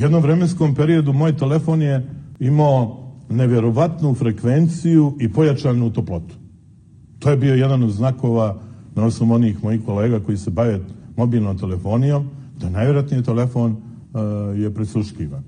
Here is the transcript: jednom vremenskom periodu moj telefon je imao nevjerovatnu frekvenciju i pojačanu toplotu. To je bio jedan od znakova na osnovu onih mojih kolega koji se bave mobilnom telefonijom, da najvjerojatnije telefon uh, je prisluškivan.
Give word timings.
jednom 0.00 0.22
vremenskom 0.22 0.74
periodu 0.74 1.12
moj 1.12 1.36
telefon 1.36 1.82
je 1.82 2.06
imao 2.40 3.06
nevjerovatnu 3.30 4.14
frekvenciju 4.14 5.14
i 5.20 5.32
pojačanu 5.32 5.90
toplotu. 5.90 6.34
To 7.18 7.30
je 7.30 7.36
bio 7.36 7.54
jedan 7.54 7.82
od 7.82 7.90
znakova 7.90 8.56
na 8.94 9.04
osnovu 9.04 9.34
onih 9.34 9.64
mojih 9.64 9.80
kolega 9.84 10.20
koji 10.20 10.38
se 10.38 10.50
bave 10.50 10.80
mobilnom 11.16 11.58
telefonijom, 11.58 12.28
da 12.60 12.70
najvjerojatnije 12.70 13.22
telefon 13.22 13.72
uh, 13.72 13.78
je 14.58 14.74
prisluškivan. 14.74 15.42